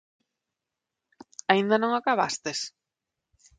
[1.51, 2.59] Aínda non acabastes?